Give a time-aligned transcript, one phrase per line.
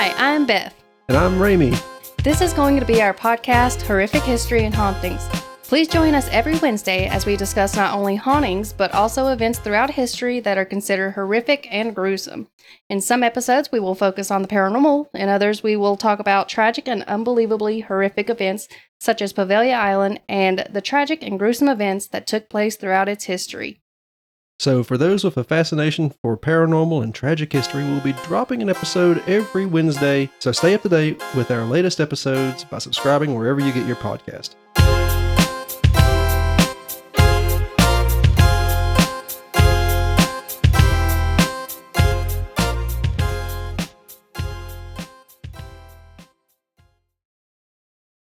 [0.00, 0.74] I'm Beth.
[1.08, 1.78] And I'm Ramey.
[2.24, 5.28] This is going to be our podcast, Horrific History and Hauntings.
[5.62, 9.90] Please join us every Wednesday as we discuss not only hauntings, but also events throughout
[9.90, 12.48] history that are considered horrific and gruesome.
[12.88, 16.48] In some episodes, we will focus on the paranormal, in others, we will talk about
[16.48, 22.08] tragic and unbelievably horrific events such as Poveglia Island and the tragic and gruesome events
[22.08, 23.79] that took place throughout its history.
[24.60, 28.68] So, for those with a fascination for paranormal and tragic history, we'll be dropping an
[28.68, 30.28] episode every Wednesday.
[30.38, 33.96] So, stay up to date with our latest episodes by subscribing wherever you get your
[33.96, 34.56] podcast.